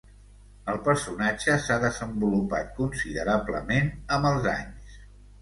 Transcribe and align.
El 0.71 0.77
personatge 0.87 1.57
s'ha 1.65 1.77
desenvolupat 1.83 2.73
considerablement 2.81 3.93
amb 4.19 4.33
els 4.33 4.51
anys. 4.57 4.99